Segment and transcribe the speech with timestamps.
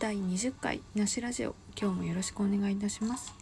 [0.00, 3.34] 第20回なしラジオ今日もよろしくお願いいたします。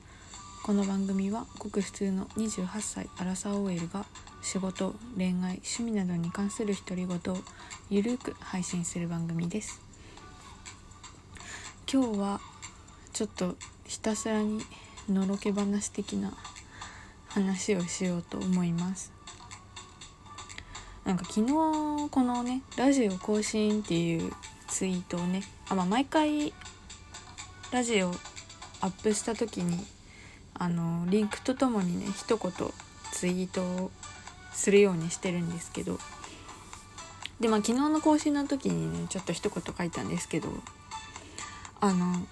[0.64, 4.06] この番組はごく普通の28歳アラサー OL が
[4.40, 7.36] 仕事恋愛趣味などに関する独り言を
[7.90, 9.82] ゆるく配信する番組です。
[11.92, 12.40] 今日は
[13.12, 14.62] ちょっとひたすらに
[15.10, 16.32] のろけ話的な
[17.28, 19.12] 話をしようと思います。
[21.04, 24.32] なんか昨日このねラジオ更新っていう
[24.68, 26.52] ツイートをねあ、まあ、毎回
[27.72, 28.10] ラジオ
[28.80, 29.84] アップした時に
[30.54, 32.52] あのリンクとともにね一言
[33.12, 33.90] ツイートを
[34.52, 35.98] するようにしてるんですけど。
[37.40, 40.48] でまあ昨日の更新の時にねちょっと一言書いたんですけど。
[41.80, 42.26] あの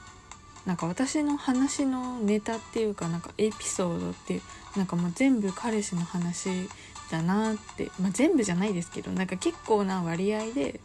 [0.67, 4.41] なんか私の話のネタっていうかなんかエピソードって
[4.77, 6.69] なんかもう全部彼氏の話
[7.11, 10.81] だなって、まあ、全部じゃないですけどなんか結構な割合で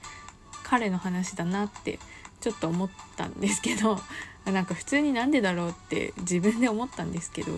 [0.63, 2.00] 彼の話だなって
[2.41, 3.99] ちょっと思ったんですけど
[4.45, 7.52] なんか普通になんでだろうって自分で思ったんですけど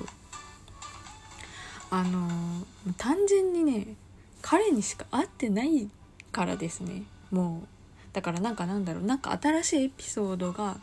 [1.89, 2.65] あの
[2.97, 3.95] 単純にね
[4.41, 5.89] 彼にしか会ってない
[6.31, 7.03] からですね。
[7.29, 7.67] もう
[8.13, 10.79] だからなんかなんだろうなんか新しいエピソードが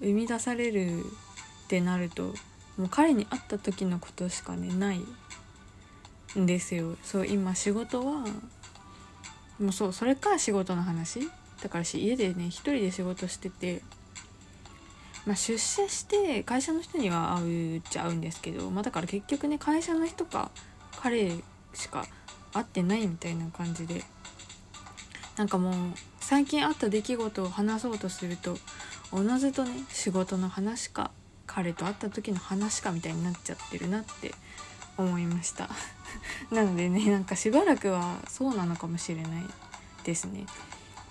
[0.00, 1.04] 生み出されるっ
[1.68, 2.34] てなると
[2.76, 5.02] もう彼に会った時のことしかねない
[6.38, 6.96] んですよ。
[7.02, 8.24] そう今仕事は
[9.58, 11.30] もうそうそれか仕事の話
[11.62, 13.82] だからし家でね一人で仕事してて
[15.24, 20.50] まあ、出社して会社の人には会うっちゃ会うんですけど、まあ、だから結局ね会社の人か
[20.96, 21.30] 彼
[21.74, 22.06] しか
[22.52, 24.02] 会ってないみたいな感じで
[25.36, 25.74] なんかもう
[26.20, 28.56] 最近あった出来事を話そうとすると
[29.12, 31.10] おのずとね仕事の話か
[31.46, 34.32] 彼と会った時の話かみたいになっちゃってるなって
[34.96, 35.70] 思いました。
[36.50, 39.44] なのでねなんかしばらくはそうなのかもしれない
[40.04, 40.46] ですね。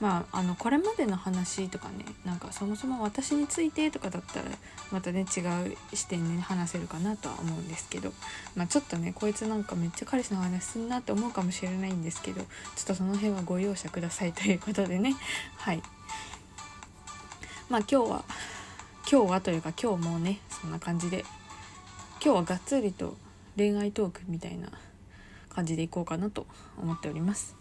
[0.02, 4.46] まあ、あのこれまでの話とかねなんかそもそも私についてとかだったら
[4.92, 8.12] またね違う視点で、話せるかなとは思うんですけど、
[8.56, 12.48] まあ、ちょっとねこいつなんかめっちゃ彼氏の話すんなって思うかもしれないんですけどちょ
[12.82, 15.16] っとその辺はご容赦くださいということでね。
[15.58, 15.84] はい。
[17.70, 18.26] まあ今日は
[19.10, 21.26] 今日はというか今日もねそんな感じで
[22.24, 23.18] 今日はがっつりと
[23.56, 24.70] 恋愛トークみたいな
[25.50, 26.48] 感じでいこうかなと
[26.82, 27.56] 思っております。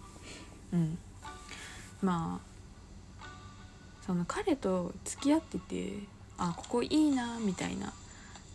[0.73, 0.99] うん。
[2.03, 2.51] まあ
[4.07, 5.93] その彼と付き合ってて
[6.39, 7.93] あここいいなみたいな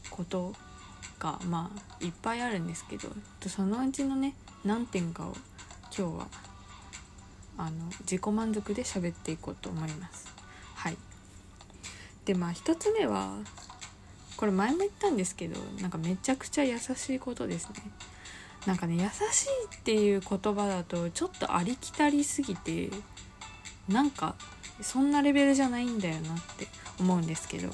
[0.09, 0.53] こと
[1.19, 3.09] がまあいっぱいあるんですけど
[3.47, 5.35] そのうちのね何点かを
[5.97, 6.27] 今日は
[7.57, 10.27] あの自己満足で喋っていこうと思います。
[10.75, 10.97] はい。
[12.25, 13.37] でまあ一つ目は
[14.35, 17.75] これ前も言ったんですけどなんかめちゃくちゃ優しいことですね。
[18.65, 19.01] なんかね優
[19.31, 22.89] しいっていう言葉だとちょっとありきたりすぎて
[23.87, 24.35] なんか
[24.81, 26.67] そんなレベルじゃないんだよなって
[26.99, 27.69] 思うんですけど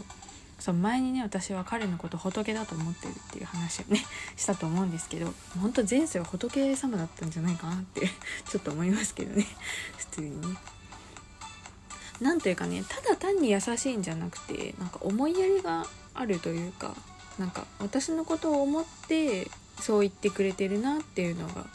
[0.60, 4.06] そう前にね私は彼のこと仏だと思ってるっていう話をね
[4.38, 8.08] したと思うんですけど本当前世は仏様だったんじゃないかなって
[8.48, 9.48] ちょっと思いますけどね
[9.98, 10.58] 普通にね。
[12.20, 16.96] なんというかねただ単に優しいんじゃなくてなんか思いやりがあるというか
[17.40, 21.66] なんか私のことを思ってそう言ってくれてるなっていうのが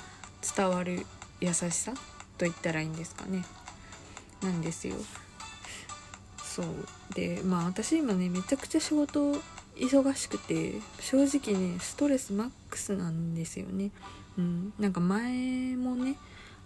[0.56, 1.04] 伝わる
[1.40, 1.92] 優しさ
[2.38, 3.44] と言ったらいいんですかね。
[4.46, 4.94] なんですよ。
[6.42, 6.66] そう。
[7.14, 9.34] でまあ私今ねめちゃくちゃ仕事
[9.76, 13.90] 忙しくて正直ねストレスマックスなんですよね。
[14.38, 14.72] うん。
[14.78, 16.16] なんか前もね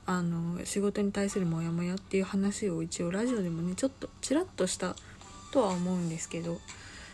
[0.07, 4.97] あの仕事に対するモヤモヤっていう話を一応ラジオでもねちょっとちらっとした
[5.53, 6.59] とは思うんですけど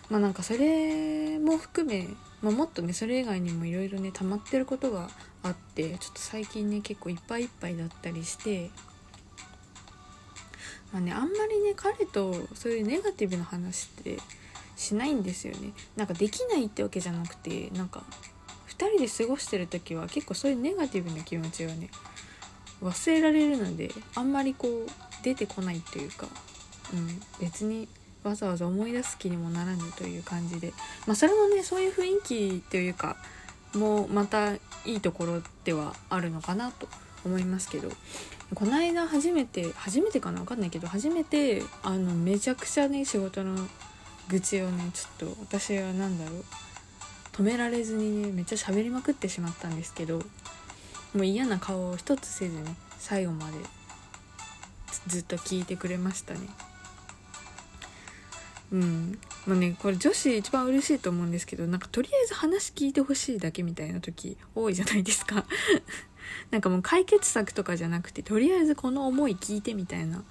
[0.08, 2.08] まあなんかそれも含め、
[2.42, 5.10] まあ、もっとねそれ以外にもいろいろね溜まってることが
[5.42, 8.70] あってちょっと最近ね結構いっぱいいっぱいだったりして
[10.96, 14.16] まあねあんまりね彼とそういうネガティブな話って
[14.76, 15.72] しないんですよね。
[15.94, 18.02] なんかできないってわけじゃなくてなんか
[18.68, 21.90] 2人で過ごしてる時は結構そういうネガティブな気持ちがね
[22.82, 24.90] 忘れられるのであんまりこう
[25.22, 26.28] 出てこないというか、
[26.94, 27.88] うん、別に
[28.22, 30.72] わざわざ思い出す気にもならぬという感じで。
[31.06, 33.18] まあそれもねそういう雰囲気というか
[33.74, 36.88] もうまたいいところではあるのかなと。
[37.26, 37.90] 思いますけど
[38.54, 43.56] この間初めて初めてかな分かんないけど初めてあのめちゃくちゃね仕事の
[44.28, 46.44] 愚痴をねちょっと私は何だろう
[47.32, 50.18] 止められずにねめっちゃ喋りまくってしまったんですけど
[51.14, 53.58] もう嫌な顔を一つせずね最後まで
[55.06, 56.40] ずっと聞いてくれましたね。
[58.72, 59.18] うん。
[59.46, 65.44] まあねこれ女子一番嬉しいと思うんですけどなんかとりあえず話聞いてほしいだけみたいな時多いじゃないですか。
[66.50, 70.22] なんかもう解決策とかじゃなくてとりあえずこの思い聞いてみたいな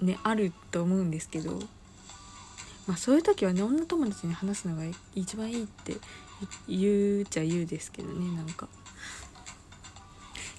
[0.00, 1.60] ねあると思うんですけど
[2.86, 4.82] まあそういう時はね女友達に話すのが
[5.14, 5.96] 一番いいって
[6.68, 8.68] 言うじゃ言うですけどねなんか。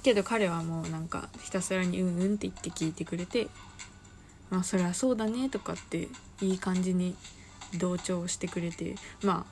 [0.03, 3.47] けど彼はもうなんかひたすらにうんうんって言って聞いてくれて
[4.49, 6.09] まあそれはそうだねとかって
[6.41, 7.15] いい感じに
[7.79, 9.45] 同調してくれてま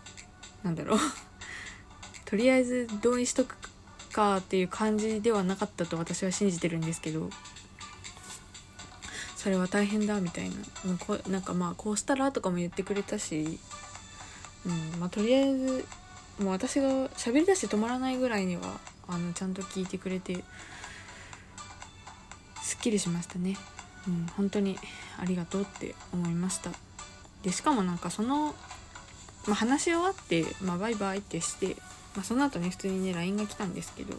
[0.64, 1.00] あなんだろう。
[2.26, 3.58] とりあえず同意しとく
[4.12, 7.30] かっていう感じではなかったと私は信じてるんですけど。
[9.42, 10.56] それは大変だみたいな。
[11.00, 13.58] こなんかまあこうしたらとかも言ってくれたし、
[14.68, 15.86] うんまあ、とりあえず
[16.40, 18.62] もう私が喋りだして止まらないぐらいには
[19.08, 20.44] あのちゃんと聞いてくれて
[22.62, 23.58] すっきりしましたね。
[24.08, 24.78] うん、本当に
[25.20, 26.70] ありがとうって思いました。
[27.42, 28.54] でしかもなんかその、
[29.48, 31.78] まあ、話し終わって、まあ、バイバイってして
[32.16, 34.16] まあ、その後ね普通にね LINE が来たんですけど。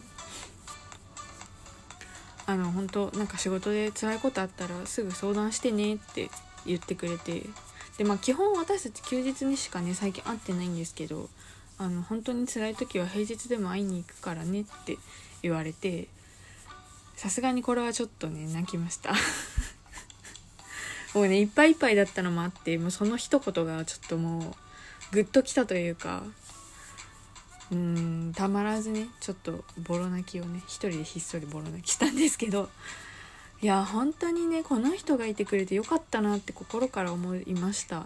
[2.45, 6.29] あの本当なんか仕事で辛いことあったらすぐ相談してねって
[6.65, 7.43] 言ってくれて。
[7.97, 11.29] でまあ基本私たち休日にしかね最近会ってないんですけど
[11.77, 14.97] あの本当に辛い時は平日でも会いに行くからねって
[15.41, 16.07] 言われて
[17.15, 19.13] さすがにこれはちょっとね泣きました。
[21.13, 26.23] もうねいっぱいいっぱいだったのもあってもうその一言がちょっともうグッときたというか
[27.71, 32.69] うんたまらずねちょっとボロ泣きをね一人でひっそりボロ泣きしたんですけど
[33.61, 38.05] いや本当にねこの人がいてくれてよかったなって心から思いました。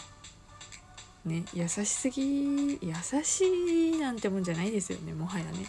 [1.26, 2.94] ね優しすぎ優
[3.24, 3.46] し
[3.96, 5.66] いなんてもんじゃないですよねもはやね。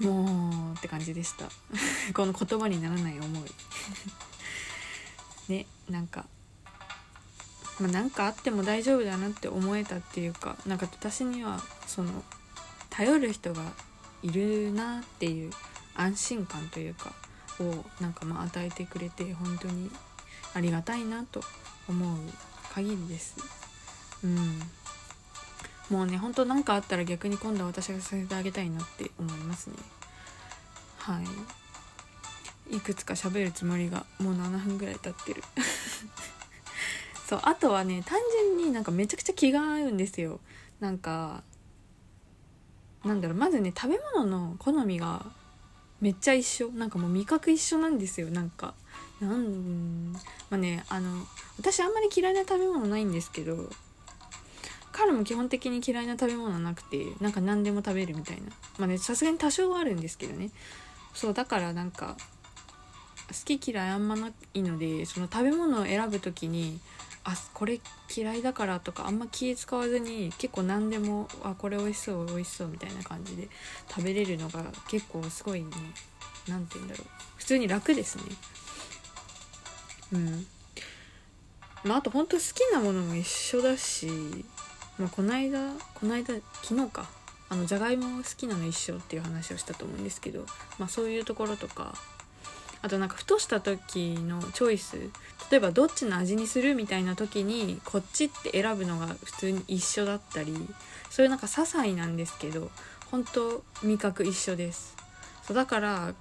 [0.00, 1.44] もうって感じでした。
[2.14, 3.50] この言葉にならない思い。
[5.52, 6.26] ねなんか
[7.78, 12.24] まあ、なんかあっても大丈夫だなって思えたっていうかなんか私にはその
[12.96, 13.62] 頼る人が
[14.22, 15.52] いるなっていう
[15.94, 17.12] 安心感というか
[17.60, 19.90] をなんかまあ与えてくれて本当に
[20.54, 21.42] ありがたいなと
[21.88, 22.18] 思う
[22.72, 23.36] 限りです。
[24.24, 24.60] うん、
[25.90, 29.76] もうね本当何かあったら逆に今度は私がさせてあげたいなって思いますね。
[30.98, 31.20] は
[32.70, 35.44] いいくつか喋るつもりがもう7分ぐらい経ってる
[37.28, 40.40] そうあとはね単純になんかめちゃくちゃ気が合うんですよ
[40.80, 41.44] なんか
[43.06, 45.24] なんだろうまずね食べ物の好みが
[46.00, 46.68] めっちゃ一緒。
[46.70, 48.28] なんかもう味覚一緒なんですよ。
[48.30, 48.74] なんか
[49.20, 50.18] なんま
[50.52, 51.26] あねあの
[51.58, 53.70] 私あんまり嫌いな食べ物ないんですけど
[54.92, 58.48] 彼も基本的に嫌いな食べ物なくてなんか何でも食べるみたいな。
[58.78, 60.50] まあねさすがに多少はあるんですけどね。
[61.14, 62.16] そうだからなんか
[63.28, 66.78] 好き嫌いあんまないのでその食べ物を選ぶ時に
[67.28, 67.80] あこれ
[68.16, 73.48] 嫌いだからとかあんま気使わずに結構何でもあこれ美味しそう美味しそうみたいな感じで
[73.88, 75.70] 食べれるのが結構すごいね。
[76.48, 77.06] 何て言うんだろう。
[77.36, 78.22] 普通に楽ですね。
[80.12, 80.46] うん。
[81.82, 84.08] まああとほんと好きなものも一緒だし
[84.96, 87.06] まあこの間この間昨日か。
[87.48, 90.44] あのじゃがいも好きなの一緒っていう話をしたと思うんですけど
[90.80, 91.94] まあそういうところとか
[92.86, 94.96] あとなんかふとした時のチョイス。
[95.50, 100.54] 例えばどっちの味にするみたいな時にこっちって選ぶのが普通に一緒だったり
[101.10, 102.70] そういうなんか些細なんですけど
[103.10, 104.94] 本当味覚一緒です。
[105.42, 106.14] そうだから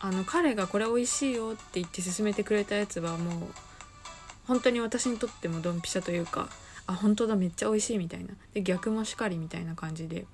[0.00, 3.48] あの彼がこれ美味しいよって言って勧めてくれたやつはもう
[4.48, 6.48] 本当に私にとってもドンピシャというか
[6.88, 8.34] あ本当だめっちゃ美味しいみたいな。
[8.52, 10.26] で逆もしかりみたいな感じで。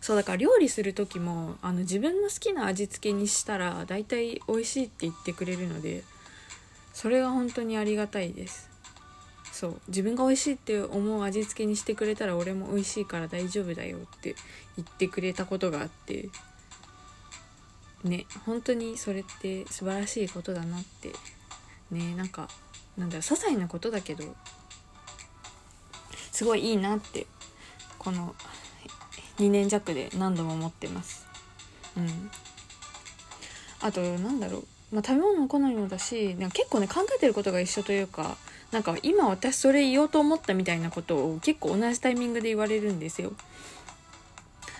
[0.00, 6.02] そうだから料理する時もあの自分の好きな味付けにしたら大体美味しいって言ってくれるので
[6.92, 8.70] それが本当にありがたいです。
[9.50, 14.34] そう自分が美味しいって思う味付けにしてくれたら俺も美味しいから大丈夫だよって
[14.76, 16.30] 言ってくれたことがあって
[18.02, 21.12] ね本当にそれって素晴らしいことだなって。
[21.92, 22.48] ねなんか
[22.96, 24.24] なんだろ些細なことだけど
[26.32, 27.26] すごいいいなって
[27.98, 28.34] この
[29.38, 31.26] 2年弱で何度も思ってます。
[31.96, 32.30] うん。
[33.80, 34.66] あとなんだろう。
[34.92, 38.36] まあ、食べ物の好みもだしなんか結構ね考えてることが一緒というか
[38.72, 43.32] なんか今私それ言おうと思ったみたいなことを結構同じタイミングで言われるんですよ。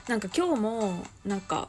[0.08, 1.68] なんか今日もなんか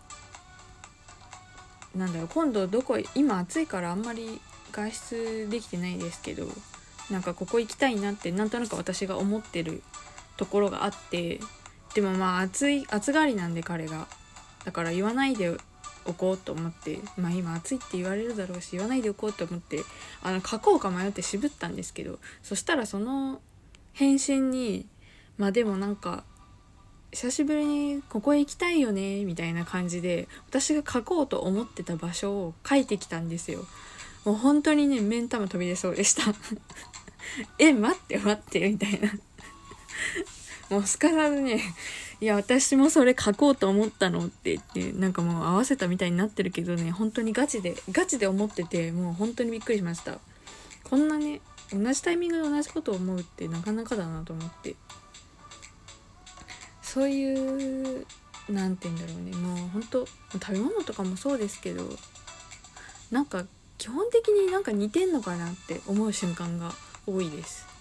[1.95, 6.47] なんだろう今度どこ今暑いからあんまり外出できてないですけど
[7.11, 9.83] なんかここ行きたいなってなんとなく私が思ってる
[10.35, 11.39] ところがあって
[11.95, 14.07] でもまあ暑い暑がりなんで彼が。
[14.65, 15.57] だから言わないで
[16.05, 19.83] おこうと思ってまあ今暑いって言われるだろうし言わないでおこうと思って
[20.21, 23.41] あの書こうか迷って渋ったんですけどそしたらその
[23.93, 24.85] 返信に
[25.37, 26.23] まあでもなんか
[27.11, 33.65] 久しぶりにここへ行きたいよねみたいな感じで私が書こうと思ってた場所を書いてきたんですよ。
[34.25, 36.23] もう本当にね目ん玉飛び出そうでした。
[37.59, 39.11] え待って待ってみたいな。
[40.73, 41.61] もうすかさずね
[42.19, 50.17] いや私もそれ書こうと思ったのって言ってなんかもう合わせたみたいになってるけどね本当にガチでガチで思っててもう本当にびっくりしました。
[50.83, 54.75] こんなね同じタイミングで同じことを思うってなかなかだなと思って。
[56.81, 58.05] そういう
[58.49, 59.31] 何て言うんだろうね。
[59.35, 61.87] もう本当食べ物とかもそうですけど
[63.11, 63.45] なんか
[63.77, 66.73] 基本的になんか似てんのかなって思う瞬間が
[67.05, 67.72] 多いです。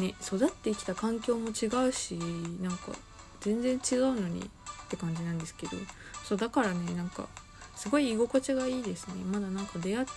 [0.00, 2.14] ね育ってきた環境も違うし
[2.60, 2.92] なんか
[3.40, 4.44] 全然違うのにっ
[4.88, 5.76] て感じなんですけど。
[6.24, 7.28] そうだからねなんか
[7.74, 9.14] すごい居心地がいいですね。
[9.24, 10.10] まだなんか出会って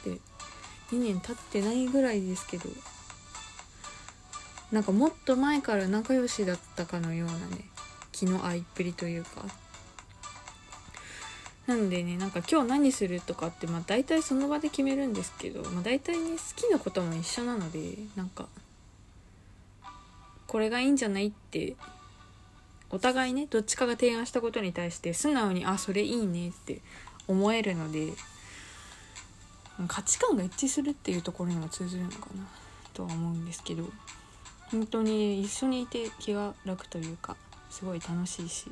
[0.91, 2.69] 2年経ってないぐらいですけど。
[4.71, 7.65] なんかもっと前から仲良しだったかのようなね
[8.11, 9.45] 気の合いっぷりというか。
[11.67, 18.47] なんでねなんか今日何するとかってまあ大体その場で決めるんですけど、まあ、大体ね好きなことも一緒なのでなんか
[20.53, 21.27] これがいいんじゃない？
[21.27, 21.75] って
[22.91, 26.79] お互いねどっちかが提案したことに対して素直にあそれいいねって
[27.27, 28.13] 思えるので
[29.87, 32.47] 価値観が一致するっていうところにも通ずるのかな
[32.93, 33.89] とは思うんですけど
[34.67, 37.35] 本当に一緒にいて気が楽というか
[37.71, 38.67] すごい楽しいし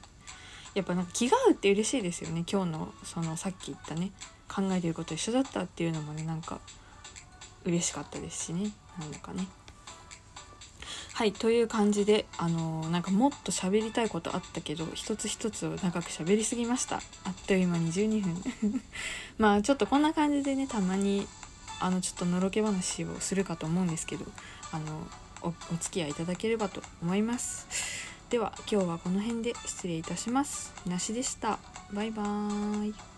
[0.75, 4.11] やっぱなんか気が合うって嬉しいですよね今日のそのさっき言ったね
[4.47, 6.59] 考えてること一緒だったっていうのもねなんか
[7.65, 9.47] 嬉しかったですしねなんだかね。
[11.21, 16.95] はいという感じであのー、なんかもっと喋りたいことあったけど一つ一つを長く喋りすぎました。
[16.95, 17.01] あっ
[17.45, 18.81] という間に12分。
[19.37, 21.27] まあちょっとこんな感じでねたまに
[21.79, 24.25] あのちょっとのろけ話をするかと思うんですけど
[24.71, 25.07] あの
[25.43, 27.67] おお付き合いいただければと思います。
[28.31, 30.73] では今日はこの辺で失礼いたします。
[30.87, 31.59] なしでした。
[31.93, 33.10] バイバーイ。